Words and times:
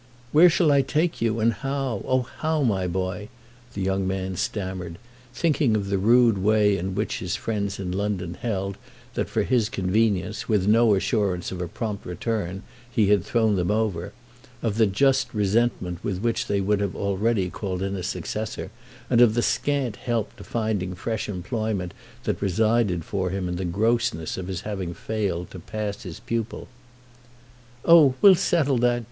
"Where 0.31 0.49
shall 0.49 0.71
I 0.71 0.81
take 0.81 1.21
you, 1.21 1.39
and 1.39 1.53
how—oh 1.53 2.23
how, 2.39 2.63
my 2.63 2.87
boy?" 2.87 3.29
the 3.75 3.83
young 3.83 4.07
man 4.07 4.35
stammered, 4.35 4.97
thinking 5.31 5.75
of 5.75 5.91
the 5.91 5.99
rude 5.99 6.39
way 6.39 6.75
in 6.75 6.95
which 6.95 7.19
his 7.19 7.35
friends 7.35 7.77
in 7.79 7.91
London 7.91 8.33
held 8.33 8.77
that, 9.13 9.29
for 9.29 9.43
his 9.43 9.69
convenience, 9.69 10.49
with 10.49 10.65
no 10.67 10.95
assurance 10.95 11.51
of 11.51 11.59
prompt 11.75 12.03
return, 12.03 12.63
he 12.89 13.09
had 13.09 13.23
thrown 13.23 13.55
them 13.55 13.69
over; 13.69 14.11
of 14.63 14.77
the 14.77 14.87
just 14.87 15.31
resentment 15.35 16.03
with 16.03 16.17
which 16.17 16.47
they 16.47 16.61
would 16.61 16.81
already 16.95 17.43
have 17.43 17.53
called 17.53 17.83
in 17.83 17.95
a 17.95 18.01
successor, 18.01 18.71
and 19.07 19.21
of 19.21 19.35
the 19.35 19.43
scant 19.43 19.97
help 19.97 20.35
to 20.35 20.43
finding 20.43 20.95
fresh 20.95 21.29
employment 21.29 21.93
that 22.23 22.41
resided 22.41 23.05
for 23.05 23.29
him 23.29 23.47
in 23.47 23.55
the 23.55 23.65
grossness 23.65 24.35
of 24.35 24.47
his 24.47 24.61
having 24.61 24.95
failed 24.95 25.51
to 25.51 25.59
pass 25.59 26.01
his 26.01 26.19
pupil. 26.21 26.67
"Oh 27.85 28.15
we'll 28.23 28.33
settle 28.33 28.79
that. 28.79 28.99